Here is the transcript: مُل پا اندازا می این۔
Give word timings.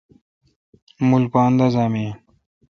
مُل 1.09 1.23
پا 1.31 1.39
اندازا 1.49 1.83
می 1.91 1.99
این۔ 2.03 2.15